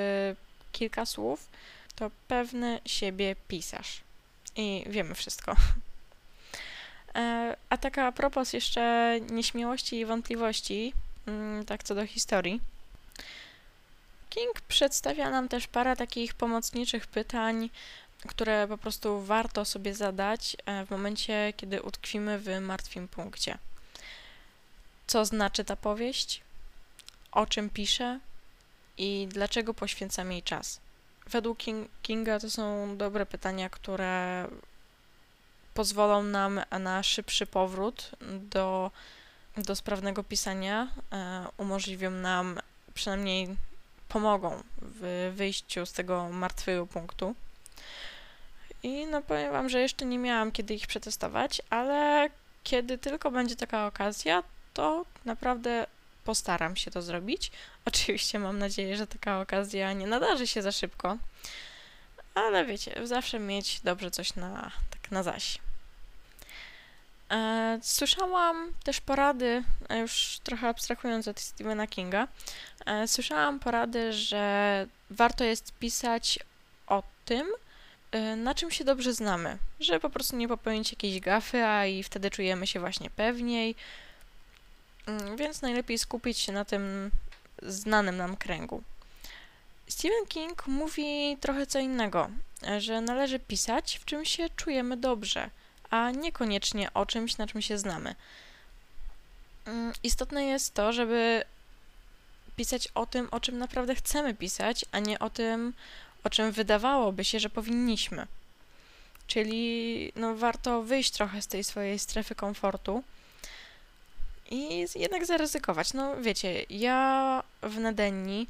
kilka 0.72 1.06
słów, 1.06 1.48
to 1.96 2.12
pewny 2.28 2.80
siebie 2.86 3.36
pisarz. 3.48 4.02
I 4.56 4.86
wiemy 4.88 5.16
wszystko. 5.16 5.56
E, 7.16 7.56
a 7.70 7.78
taka 7.78 8.06
a 8.06 8.12
propos 8.12 8.54
jeszcze 8.54 9.16
nieśmiałości 9.30 9.96
i 10.00 10.06
wątpliwości, 10.06 10.94
mm, 11.28 11.66
tak 11.66 11.84
co 11.84 11.96
do 11.96 12.08
historii, 12.08 12.62
King 14.30 14.62
przedstawia 14.62 15.30
nam 15.30 15.48
też 15.48 15.68
parę 15.68 15.96
takich 15.96 16.34
pomocniczych 16.34 17.08
pytań 17.08 17.70
które 18.28 18.68
po 18.68 18.78
prostu 18.78 19.22
warto 19.22 19.66
sobie 19.66 19.94
zadać 19.94 20.58
e, 20.66 20.86
w 20.86 20.90
momencie, 20.90 21.54
kiedy 21.58 21.82
utkwimy 21.82 22.40
w 22.40 22.60
martwym 22.62 23.08
punkcie. 23.08 23.58
Co 25.08 25.26
znaczy 25.26 25.64
ta 25.66 25.76
powieść? 25.76 26.42
O 27.32 27.46
czym 27.46 27.70
pisze? 27.70 28.20
I 28.98 29.28
dlaczego 29.32 29.74
poświęcam 29.74 30.32
jej 30.32 30.44
czas? 30.44 30.80
Według 31.30 31.58
King 31.58 31.90
Kinga 32.02 32.40
to 32.40 32.50
są 32.50 32.98
dobre 32.98 33.26
pytania, 33.26 33.70
które 33.70 34.48
pozwolą 35.74 36.24
nam 36.24 36.62
na 36.80 37.04
szybszy 37.04 37.46
powrót 37.46 38.12
do, 38.40 38.92
do 39.58 39.76
sprawnego 39.76 40.24
pisania, 40.24 40.88
e, 41.12 41.48
umożliwią 41.58 42.12
nam, 42.12 42.60
przynajmniej 42.94 43.56
pomogą 44.10 44.64
w 44.82 45.34
wyjściu 45.36 45.86
z 45.86 45.94
tego 45.94 46.30
martwego 46.30 46.88
punktu. 46.88 47.36
I 48.84 49.06
no 49.06 49.22
powiem 49.22 49.52
Wam, 49.52 49.70
że 49.70 49.80
jeszcze 49.80 50.06
nie 50.06 50.20
miałam 50.20 50.52
kiedy 50.52 50.74
ich 50.74 50.88
przetestować, 50.88 51.62
ale 51.70 52.30
kiedy 52.64 52.98
tylko 52.98 53.32
będzie 53.32 53.56
taka 53.56 53.88
okazja, 53.88 54.44
to 54.74 55.06
naprawdę 55.26 55.88
postaram 56.24 56.76
się 56.76 56.92
to 56.92 57.02
zrobić. 57.02 57.52
Oczywiście 57.86 58.40
mam 58.40 58.60
nadzieję, 58.60 58.98
że 58.98 59.08
taka 59.08 59.40
okazja 59.40 59.94
nie 59.94 60.08
nadarzy 60.08 60.48
się 60.48 60.62
za 60.62 60.72
szybko, 60.72 61.18
ale 62.36 62.66
wiecie, 62.66 63.08
zawsze 63.08 63.40
mieć 63.40 63.82
dobrze 63.82 64.12
coś 64.12 64.36
na, 64.36 64.72
tak 64.92 65.12
na 65.12 65.24
zaś. 65.24 65.60
E, 67.32 67.80
słyszałam 67.82 68.74
też 68.84 69.02
porady, 69.02 69.64
e, 69.90 70.00
już 70.00 70.40
trochę 70.44 70.68
abstrahując 70.68 71.28
od 71.28 71.40
Stephena 71.40 71.88
Kinga, 71.88 72.28
e, 72.86 73.08
słyszałam 73.08 73.60
porady, 73.60 74.14
że 74.14 74.88
warto 75.10 75.44
jest 75.44 75.72
pisać 75.72 76.40
o 76.88 77.04
tym, 77.26 77.48
na 78.38 78.56
czym 78.56 78.72
się 78.72 78.84
dobrze 78.84 79.14
znamy, 79.14 79.58
że 79.80 80.00
po 80.00 80.10
prostu 80.10 80.36
nie 80.36 80.48
popełnić 80.48 80.92
jakiejś 80.92 81.20
gafy, 81.20 81.64
a 81.64 81.86
i 81.86 82.04
wtedy 82.04 82.30
czujemy 82.30 82.68
się 82.68 82.80
właśnie 82.80 83.10
pewniej, 83.10 83.76
mm, 85.06 85.38
więc 85.38 85.62
najlepiej 85.62 85.98
skupić 85.98 86.40
się 86.40 86.52
na 86.52 86.66
tym 86.66 87.12
znanym 87.62 88.18
nam 88.18 88.38
kręgu. 88.38 88.84
Stephen 89.88 90.26
King 90.28 90.68
mówi 90.68 91.38
trochę 91.42 91.68
co 91.68 91.80
innego, 91.80 92.30
że 92.78 93.02
należy 93.02 93.40
pisać, 93.40 94.00
w 94.02 94.06
czym 94.06 94.26
się 94.26 94.50
czujemy 94.50 94.98
dobrze– 94.98 95.50
a 95.90 96.12
niekoniecznie 96.12 96.94
o 96.94 97.06
czymś, 97.06 97.38
na 97.38 97.48
czym 97.48 97.62
się 97.62 97.78
znamy. 97.78 98.16
Mm, 99.66 99.94
istotne 100.04 100.46
jest 100.46 100.74
to, 100.74 100.94
żeby 100.94 101.44
pisać 102.56 102.88
o 102.96 103.06
tym, 103.06 103.28
o 103.32 103.40
czym 103.40 103.58
naprawdę 103.58 103.96
chcemy 103.96 104.34
pisać, 104.34 104.86
a 104.92 105.00
nie 105.00 105.20
o 105.20 105.30
tym, 105.30 105.74
o 106.24 106.30
czym 106.30 106.52
wydawałoby 106.52 107.24
się, 107.24 107.40
że 107.40 107.50
powinniśmy. 107.50 108.28
Czyli 109.28 110.12
no, 110.16 110.36
warto 110.36 110.84
wyjść 110.84 111.12
trochę 111.12 111.42
z 111.42 111.48
tej 111.48 111.64
swojej 111.64 112.00
strefy 112.00 112.36
komfortu 112.36 113.04
i 114.52 114.86
jednak 114.96 115.26
zaryzykować. 115.26 115.94
No 115.94 116.22
wiecie, 116.22 116.66
ja 116.70 117.44
w 117.62 117.80
Nadenni 117.80 118.48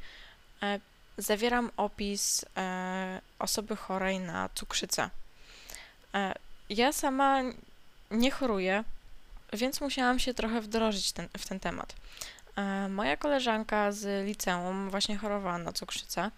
e, 0.64 0.80
zawieram 1.18 1.72
opis 1.78 2.46
e, 2.58 3.22
osoby 3.40 3.76
chorej 3.76 4.20
na 4.20 4.50
cukrzycę. 4.56 5.10
E, 6.14 6.34
ja 6.70 6.94
sama 6.94 7.42
nie 8.12 8.32
choruję, 8.32 8.84
więc 9.54 9.82
musiałam 9.82 10.20
się 10.20 10.34
trochę 10.34 10.62
wdrożyć 10.62 11.12
ten, 11.12 11.28
w 11.38 11.48
ten 11.48 11.60
temat. 11.60 11.96
E, 12.56 12.90
moja 12.90 13.18
koleżanka 13.18 13.92
z 13.92 14.28
liceum 14.28 14.90
właśnie 14.90 15.18
chorowała 15.18 15.58
na 15.58 15.74
cukrzycę, 15.74 16.32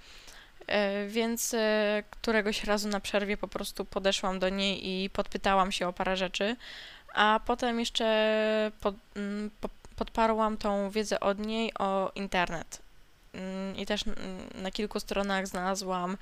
e, 0.68 1.08
więc 1.08 1.54
e, 1.54 2.04
któregoś 2.10 2.64
razu 2.64 2.90
na 2.90 3.00
przerwie 3.00 3.38
po 3.38 3.48
prostu 3.48 3.86
podeszłam 3.86 4.40
do 4.40 4.50
niej 4.50 4.88
i 4.88 5.10
podpytałam 5.10 5.72
się 5.72 5.88
o 5.88 5.94
parę 5.94 6.18
rzeczy, 6.18 6.56
a 7.14 7.40
potem 7.46 7.80
jeszcze 7.80 8.72
pod, 8.82 8.96
mm, 9.15 9.50
podparłam 9.96 10.58
tą 10.58 10.89
wiedzę 10.89 11.20
od 11.20 11.39
niej 11.39 11.74
o 11.80 12.12
internet. 12.15 12.88
Mm, 13.34 13.76
I 13.76 13.86
też 13.86 14.04
na 14.56 14.72
kilku 14.72 15.00
stronach 15.00 15.48
znalazłam 15.48 16.18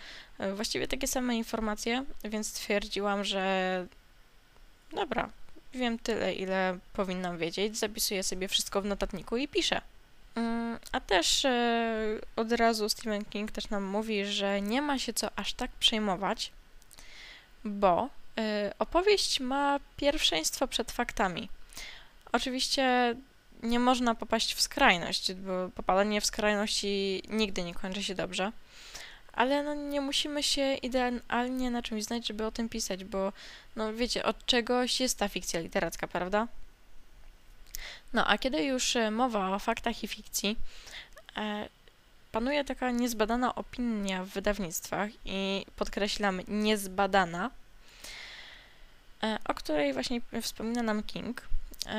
właściwie 0.55 0.87
takie 0.87 1.07
same 1.07 1.35
informacje, 1.35 2.05
więc 2.23 2.47
stwierdziłam, 2.47 3.23
że 3.23 3.85
dobra, 4.91 5.29
wiem 5.73 5.99
tyle, 5.99 6.33
ile 6.33 6.77
powinnam 6.93 7.37
wiedzieć, 7.37 7.77
zapisuję 7.77 8.23
sobie 8.23 8.47
wszystko 8.47 8.81
w 8.81 8.85
notatniku 8.85 9.37
i 9.37 9.47
piszę. 9.47 9.81
Mm, 10.35 10.79
a 10.91 10.99
też 10.99 11.45
e, 11.45 12.19
od 12.35 12.51
razu 12.51 12.89
Stephen 12.89 13.25
King 13.25 13.51
też 13.51 13.69
nam 13.69 13.83
mówi, 13.83 14.25
że 14.25 14.61
nie 14.61 14.81
ma 14.81 14.99
się 14.99 15.13
co 15.13 15.27
aż 15.35 15.53
tak 15.53 15.71
przejmować, 15.71 16.51
bo 17.65 18.09
e, 18.37 18.73
opowieść 18.79 19.39
ma 19.39 19.79
pierwszeństwo 19.97 20.67
przed 20.67 20.91
faktami. 20.91 21.49
Oczywiście 22.31 23.15
nie 23.63 23.79
można 23.79 24.15
popaść 24.15 24.53
w 24.53 24.61
skrajność, 24.61 25.33
bo 25.33 25.69
popadanie 25.75 26.21
w 26.21 26.25
skrajności 26.25 27.23
nigdy 27.29 27.63
nie 27.63 27.73
kończy 27.73 28.03
się 28.03 28.15
dobrze 28.15 28.51
ale 29.37 29.63
no 29.63 29.73
nie 29.73 30.01
musimy 30.01 30.43
się 30.43 30.73
idealnie 30.73 31.71
na 31.71 31.81
czymś 31.81 32.03
znać, 32.03 32.27
żeby 32.27 32.45
o 32.45 32.51
tym 32.51 32.69
pisać, 32.69 33.03
bo 33.03 33.33
no 33.75 33.93
wiecie, 33.93 34.25
od 34.25 34.45
czegoś 34.45 34.99
jest 34.99 35.19
ta 35.19 35.27
fikcja 35.27 35.59
literacka, 35.59 36.07
prawda? 36.07 36.47
No, 38.13 38.27
a 38.27 38.37
kiedy 38.37 38.63
już 38.63 38.95
e, 38.95 39.11
mowa 39.11 39.55
o 39.55 39.59
faktach 39.59 40.03
i 40.03 40.07
fikcji, 40.07 40.57
e, 41.37 41.69
panuje 42.31 42.63
taka 42.63 42.91
niezbadana 42.91 43.55
opinia 43.55 44.23
w 44.23 44.27
wydawnictwach 44.27 45.09
i 45.25 45.65
podkreślam 45.75 46.41
niezbadana, 46.47 47.51
e, 49.23 49.37
o 49.45 49.53
której 49.53 49.93
właśnie 49.93 50.21
wspomina 50.41 50.83
nam 50.83 51.03
King, 51.03 51.41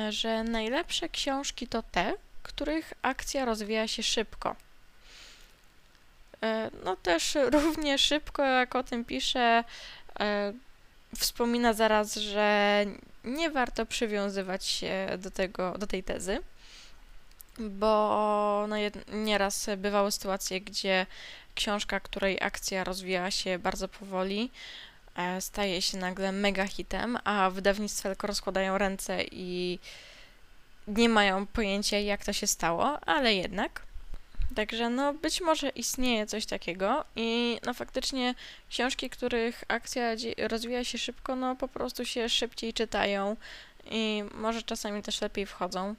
że 0.09 0.43
najlepsze 0.43 1.09
książki 1.09 1.67
to 1.67 1.83
te, 1.83 2.13
których 2.43 2.93
akcja 3.01 3.45
rozwija 3.45 3.87
się 3.87 4.03
szybko– 4.03 4.55
E, 6.41 6.71
no 6.83 6.95
też 6.95 7.37
równie 7.53 7.97
szybko, 7.97 8.43
jak 8.43 8.75
o 8.75 8.83
tym 8.83 9.05
pisze, 9.05 9.63
e, 10.19 10.53
wspomina 11.17 11.73
zaraz, 11.73 12.15
że 12.15 12.85
nie 13.23 13.51
warto 13.51 13.85
przywiązywać 13.85 14.65
się 14.65 15.07
do, 15.17 15.31
tego, 15.31 15.77
do 15.77 15.87
tej 15.87 16.03
tezy, 16.03 16.39
bo 17.59 18.65
no 18.69 18.75
nieraz 19.13 19.69
bywały 19.77 20.11
sytuacje, 20.11 20.61
gdzie 20.61 21.05
książka, 21.55 21.99
której 21.99 22.37
akcja 22.41 22.83
rozwija 22.83 23.31
się 23.31 23.59
bardzo 23.59 23.87
powoli, 23.87 24.51
staje 25.39 25.81
się 25.81 25.97
nagle 25.97 26.31
mega 26.31 26.67
hitem, 26.67 27.17
a 27.23 27.49
wydawnictwa 27.49 28.09
tylko 28.09 28.27
rozkładają 28.27 28.77
ręce 28.77 29.23
i 29.31 29.79
nie 30.87 31.09
mają 31.09 31.47
pojęcia, 31.47 31.99
jak 31.99 32.25
to 32.25 32.33
się 32.33 32.47
stało, 32.47 32.99
ale 32.99 33.33
jednak. 33.33 33.81
Także 34.55 34.89
no 34.89 35.13
być 35.13 35.41
może 35.41 35.69
istnieje 35.69 36.27
coś 36.27 36.45
takiego 36.45 37.05
i 37.15 37.59
no 37.65 37.73
faktycznie 37.73 38.35
książki, 38.69 39.09
których 39.09 39.63
akcja 39.67 40.03
rozwija 40.37 40.83
się 40.83 40.97
szybko, 40.97 41.35
no 41.35 41.55
po 41.55 41.67
prostu 41.67 42.05
się 42.05 42.29
szybciej 42.29 42.73
czytają 42.73 43.35
i 43.91 44.23
może 44.33 44.63
czasami 44.63 45.01
też 45.03 45.21
lepiej 45.21 45.45
wchodzą. 45.45 45.95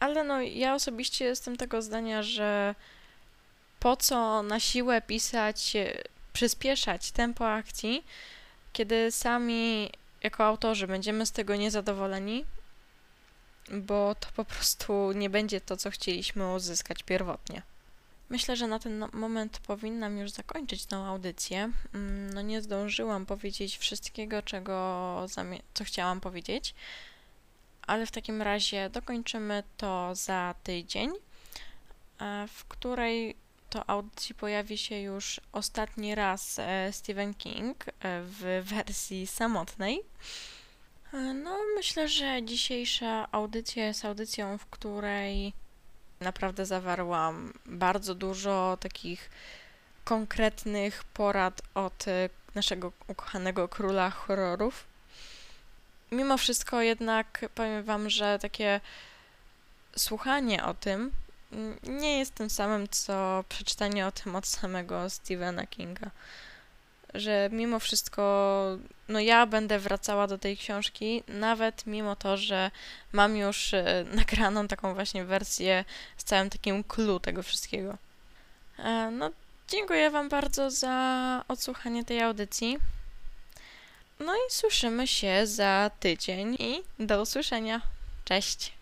Ale 0.00 0.24
no 0.24 0.40
ja 0.40 0.74
osobiście 0.74 1.24
jestem 1.24 1.56
tego 1.56 1.82
zdania, 1.82 2.22
że 2.22 2.74
po 3.80 3.96
co 3.96 4.42
na 4.42 4.60
siłę 4.60 5.02
pisać, 5.02 5.72
przyspieszać 6.36 7.12
tempo 7.12 7.52
akcji, 7.52 8.04
kiedy 8.72 9.12
sami 9.12 9.90
jako 10.22 10.44
autorzy 10.44 10.86
będziemy 10.86 11.26
z 11.26 11.32
tego 11.32 11.56
niezadowoleni, 11.56 12.44
bo 13.70 14.14
to 14.14 14.28
po 14.36 14.44
prostu 14.44 15.12
nie 15.12 15.30
będzie 15.30 15.60
to, 15.60 15.76
co 15.76 15.90
chcieliśmy 15.90 16.52
uzyskać 16.52 17.02
pierwotnie. 17.02 17.62
Myślę, 18.28 18.56
że 18.56 18.66
na 18.66 18.78
ten 18.78 18.98
no, 18.98 19.08
moment 19.12 19.58
powinnam 19.58 20.18
już 20.18 20.30
zakończyć 20.30 20.86
tą 20.86 21.04
audycję. 21.04 21.72
Mm, 21.94 22.32
no 22.32 22.42
nie 22.42 22.62
zdążyłam 22.62 23.26
powiedzieć 23.26 23.78
wszystkiego, 23.78 24.42
czego 24.42 25.26
co 25.74 25.84
chciałam 25.84 26.20
powiedzieć, 26.20 26.74
ale 27.86 28.06
w 28.06 28.10
takim 28.10 28.42
razie 28.42 28.90
dokończymy 28.90 29.62
to 29.76 30.14
za 30.14 30.54
tydzień, 30.62 31.10
w 32.48 32.64
której 32.64 33.45
to 33.70 33.90
audycji 33.90 34.34
pojawi 34.34 34.78
się 34.78 35.00
już 35.00 35.40
ostatni 35.52 36.14
raz 36.14 36.58
e, 36.58 36.92
Stephen 36.92 37.34
King 37.34 37.84
e, 37.88 37.92
w 38.22 38.62
wersji 38.64 39.26
samotnej. 39.26 40.00
E, 41.12 41.16
no, 41.16 41.58
myślę, 41.76 42.08
że 42.08 42.42
dzisiejsza 42.42 43.28
audycja 43.32 43.86
jest 43.86 44.04
audycją, 44.04 44.58
w 44.58 44.66
której 44.66 45.52
naprawdę 46.20 46.66
zawarłam 46.66 47.52
bardzo 47.66 48.14
dużo 48.14 48.78
takich 48.80 49.30
konkretnych 50.04 51.04
porad 51.04 51.62
od 51.74 52.04
naszego 52.54 52.92
ukochanego 53.08 53.68
króla 53.68 54.10
horrorów. 54.10 54.84
Mimo 56.12 56.38
wszystko 56.38 56.82
jednak 56.82 57.44
powiem 57.54 57.84
Wam, 57.84 58.10
że 58.10 58.38
takie 58.38 58.80
słuchanie 59.96 60.64
o 60.64 60.74
tym 60.74 61.12
nie 61.82 62.18
jest 62.18 62.34
tym 62.34 62.50
samym, 62.50 62.88
co 62.88 63.44
przeczytanie 63.48 64.06
o 64.06 64.12
tym 64.12 64.36
od 64.36 64.46
samego 64.46 65.10
Stephena 65.10 65.66
Kinga. 65.66 66.10
że 67.14 67.48
mimo 67.52 67.78
wszystko, 67.80 68.22
no 69.08 69.20
ja 69.20 69.46
będę 69.46 69.78
wracała 69.78 70.26
do 70.26 70.38
tej 70.38 70.56
książki, 70.56 71.22
nawet 71.28 71.86
mimo 71.86 72.16
to, 72.16 72.36
że 72.36 72.70
mam 73.12 73.36
już 73.36 73.74
e, 73.74 74.04
nagraną 74.14 74.68
taką 74.68 74.94
właśnie 74.94 75.24
wersję 75.24 75.84
z 76.16 76.24
całym 76.24 76.50
takim 76.50 76.84
clue 76.84 77.20
tego 77.20 77.42
wszystkiego. 77.42 77.96
E, 78.78 79.10
no, 79.10 79.30
dziękuję 79.68 80.10
Wam 80.10 80.28
bardzo 80.28 80.70
za 80.70 81.44
odsłuchanie 81.48 82.04
tej 82.04 82.22
audycji. 82.22 82.78
No 84.20 84.34
i 84.34 84.50
słyszymy 84.50 85.06
się 85.06 85.46
za 85.46 85.90
tydzień 86.00 86.56
i 86.58 86.82
do 86.98 87.22
usłyszenia. 87.22 87.80
Cześć! 88.24 88.75